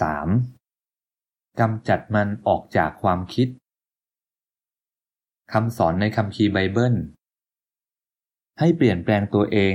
[0.00, 1.60] 3.
[1.60, 3.48] กำจัดมันออกจากความคิด
[5.52, 6.94] คำสอนในคัมภีร์ไบเบิล
[8.58, 9.58] ให้เปลี่ยนแปลงตัวเอ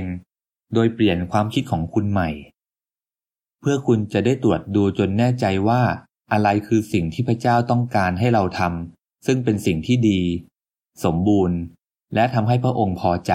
[0.74, 2.30] โดยเปลี่ยนความคิดของคุณใหม่
[3.60, 5.82] เพื่อคุณจะได้ตรวจดูจนแน่ใจว่า
[6.32, 10.20] อะไรคือสิ่งที่พระเจ้าต้องการให้เราทำซึ่งเป็นสิ่งที่ดี
[11.04, 11.58] สมบูรณ์
[12.14, 13.32] และทำให้พระองค์พอใจ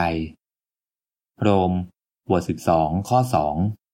[1.42, 1.72] โรม
[2.30, 2.42] บท
[2.74, 3.20] 12 ข้อ
[3.54, 3.87] 2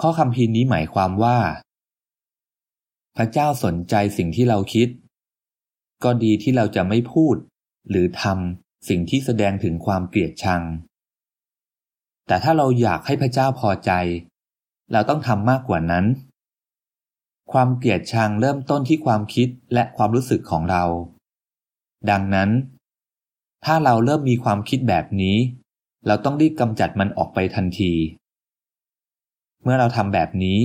[0.00, 1.38] ข้อคำพีนี้หมายความว่า
[3.16, 4.88] พระเจ้าสนใจสิ่งที่เราคิด
[6.04, 7.36] ก็ดีที่เราจะไม่พูด
[7.90, 10.62] หรือทำสิ่งที่แสดงถึงความเกลียดชัง
[12.26, 13.90] แต่ถ้าเราอยากให้พระเจ้าพอใจ
[14.92, 16.04] เราต้องทำมากกว่านั้น
[17.52, 20.84] ความเกลียดชังเริ่มต้นที่ความคิดและความรู้สึกของเรา
[22.10, 22.50] ดังนั้น
[23.64, 25.36] ถ้าเราเริ่มมีความคิดแบบนี้
[26.06, 27.92] เราต้องรีบกำจัดมันออกไปทันที
[29.68, 30.58] เมื่อเราทำแบบนี้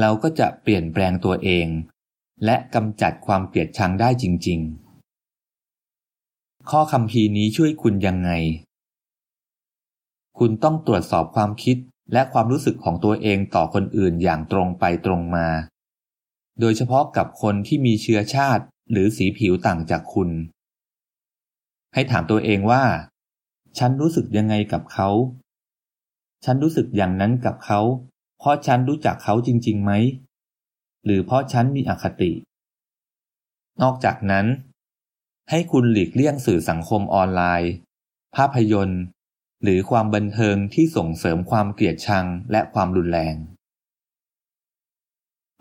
[0.00, 1.66] เราก็จะเปลี่ยนแปลงตัวเอง
[2.44, 4.60] และกำจัดความเกลียดชังได้จริง
[5.84, 8.30] ๆ ข้อคำพีนี้ช่วยคุณยังไง
[10.38, 11.76] คุณต้องตรวจสอบความคิด
[12.12, 15.48] และความรู้สึกของตัวเองต่อคนอื่นอย่างตรงไปตรงมา
[16.60, 20.30] โดยเฉพาะกับคนที่มีเชื้อชาติหรือสีผิวต่างจากคุณ
[21.94, 22.84] ให้ถามตัวเองว่า
[23.78, 25.08] ฉันรู้สึกยังไงกับเขา
[26.44, 27.80] ฉันรู้สึกอย่างนั้นกับเขา
[28.38, 29.92] เพราะฉันรู้จักเขาจริงๆไหม
[31.04, 32.32] หรือเพราะฉันมีอคติ
[33.82, 34.46] นอกจากนั้น
[35.50, 37.72] ให้คุณหลีกเลี่ยงสื่อสังคมออนไลน์
[38.36, 39.02] ภาพยนตร์
[39.62, 43.34] หรือความบันเทิงที่ส่งเสริมความเกลียดชังและความรุนแรง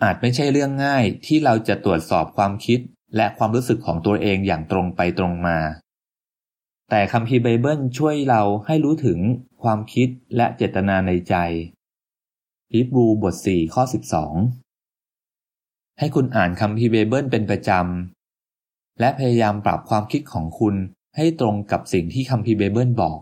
[0.03, 2.79] อาจไม่ใช่เรื่องง่ายที่เราจะตรวจสอบความคิด
[3.15, 5.57] และความรู้สึกของตัวเองอย่างตรงไปตรงมา
[6.89, 9.19] แต่คัมภีร์ไบเบิลช่วยเราให้รู้ถึง
[9.63, 11.35] ความคิดและเจตนาในใจ
[12.73, 13.83] ฮีบรูบท4ข้อ
[14.71, 20.75] 12ให้คุณอ่านคัมภีร์ไบเบิลเป็นประจำ และพยายามปรับความคิดของคุณ
[21.15, 23.19] ให้ตรงกับสิ่งที่คัมภีร์ไบเบิลบอก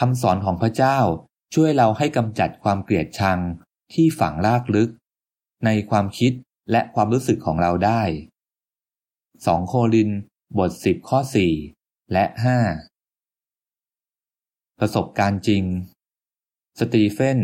[0.00, 0.98] คำสอนของพระเจ้า
[1.54, 3.38] ช่วยเราให้กำจัดความเกลียดชัง
[3.92, 4.90] ที่ฝังลากลึก
[5.64, 6.32] ในความคิด
[6.70, 8.02] และความรู้สึกของเราได้
[8.86, 10.10] 2 โคริน
[10.58, 11.18] บท 10 ข้อ
[11.66, 12.24] 4 และ
[13.54, 15.64] 5 ประสบการณ์จริง
[16.78, 17.38] สตีเฟน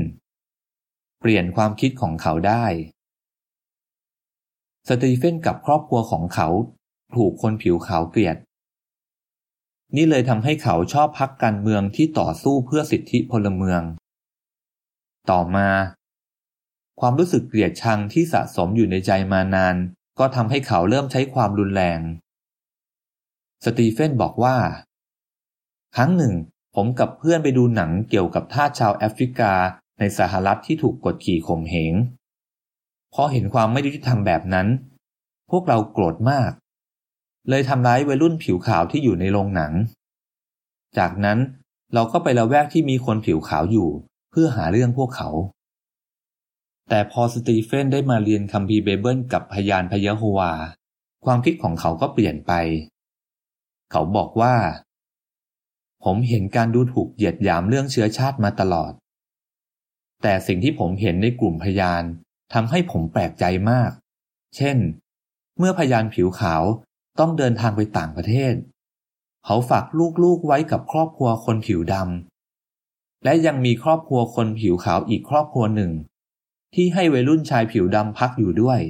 [1.27, 2.65] เปลี่ยนความคิดของเขาได้
[4.89, 6.49] สตีเฟนกับครอบครัวของเขา
[7.15, 8.37] ถูกคนผิวขาวเกลียด
[9.97, 13.83] นี่เลยทำให้เขาชอบพักการเมืองที่ต่อสู้เพื่อสิทธิพลเมือง
[15.31, 15.69] ต่อมา
[17.01, 19.77] ความรู้สึกเกลียดชังที่สะสมอยู่ในใจมานาน
[20.19, 22.01] ก็ทำให้เขาเริ่มใช้ความรุนแรง
[23.65, 24.57] สตีเฟนบอกว่า
[25.97, 26.35] ครั้งหนึ่ง
[26.75, 29.53] ผมกับเพื่อนไปดูหนังเกี่ยวกับทาสชาวแอฟริกา
[29.99, 31.95] ในสหรัฐที่ถูกกดขี่ข่มเหง
[33.15, 34.69] พอเห็นความไม่ยุติธรรมแบบนั้น
[35.51, 36.53] พวกเราโกรธมาก
[37.49, 39.73] เลยทำร้ายวัยรุ่นผิวขาวที่อยู่ในโรงหนัง
[40.99, 41.39] จากนั้น
[41.95, 43.89] เราก็ไปละแวกที่มีคนผิวขาวอยู่
[44.31, 45.31] เพื่อหาเรื่องพวกเขา
[46.89, 50.53] แต่พอสตีเฟนได้มาเรียนคัมภีร์เบเบิลกับพยานพยะโฮวา
[51.25, 52.53] ความคิดของเขาก็เปลี่ยนไป
[53.91, 54.55] เขาบอกว่า
[56.05, 58.93] ผมเห็นการดูถูกเหยียดหยามเรื่องเชื้อชาติมาตลอด
[60.27, 62.03] แต่สิ่งที่ผมเห็นในกลุ่มพยาน
[62.53, 63.91] ทำให้ผมแปลกใจมาก
[64.57, 64.77] เช่น
[65.59, 66.63] เมื่อพยานผิวขาว
[67.19, 68.55] ต้องเดินทางไปต่างประเทศ
[69.45, 69.85] เขาฝาก
[70.23, 75.93] ลูกๆไว้กับครอบครัวคนผิวดำและยังมีครอบครัวคนผิวขาวอีกครอบครัวหนึ่ง
[76.75, 78.81] ที่ให้วัยรุ่นชายผิวดำพักอยู่ด้วย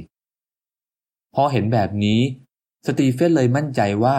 [1.34, 2.20] พอเห็นแบบนี้
[2.86, 4.16] สตีเฟนเลยมั่นใจว่า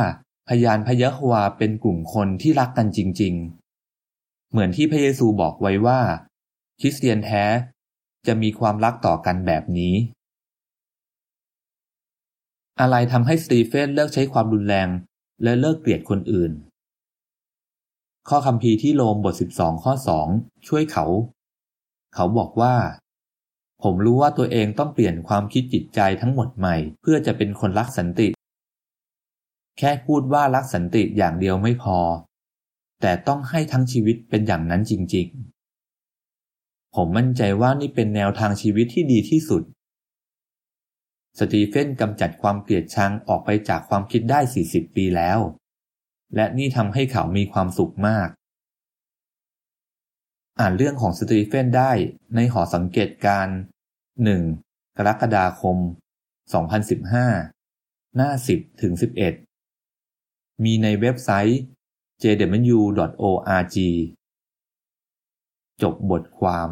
[0.49, 3.33] พยานพยะฮวาเป็นกลุ่มคนที่รักกันจริง
[3.93, 6.01] ๆ เหมือนที่พระเยซูบอกไว้ว่า
[6.81, 7.43] คริสเตียนแท้
[8.27, 9.95] จะมีความรักต่อกันแบบนี้
[12.79, 14.89] อะไรทำให้สตีเฟนเลิกใช้ความรุนแรง
[15.43, 16.51] และเลิกเกลียดคนอื่น
[18.29, 19.93] ข้อคำพีที่โรมบท 12 ข้อ
[20.29, 21.05] 2 ช่วยเขา
[22.15, 22.75] เขาบอกว่า
[23.83, 28.27] ผมรู้ว่าตัวเองต้องเปลี่ยนความคิดจิตใจทั้งหมดใหม่ เพื่อจะเป็นคนรักสันติ
[29.77, 31.97] แค่พูดว่ารักสันติอย่างเดียวไม่พอ
[33.01, 35.54] แต่ต้องให้ทั้งชีวิตเป็นอย่างนั้นจริง ๆ
[36.95, 39.63] ผมมั่นใจว่านี่เป็นแนวทางชีวิตที่ดีที่สุด
[41.39, 45.39] สตีเฟนกำจัดความเกลียดชังออกไปจากความคิดได้ 40 ปีแล้ว
[46.35, 48.29] และนี่ทำให้เขามีความสุขมาก
[50.59, 51.91] อ่านเรื่องของสตีเฟนได้
[52.35, 53.47] ในหอสังเกตการ
[54.23, 54.97] 1.
[54.97, 55.77] กรกฎาคม
[56.75, 58.93] 2015 หน้า 10 ถึง
[59.77, 61.59] 11 มีในเว็บไซต์
[62.23, 63.77] jw.org
[65.81, 66.69] จบบทความ